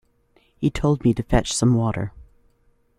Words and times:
He 0.57 0.71
told 0.71 1.03
me 1.03 1.13
to 1.13 1.21
fetch 1.21 1.53
some 1.53 1.75
water. 1.75 2.11